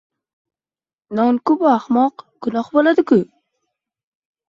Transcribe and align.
—Non-ku, 1.19 1.57
bu, 1.61 1.69
ahmoq! 1.75 2.27
Gunoh 2.49 2.75
bo‘ladi-ku! 2.79 3.23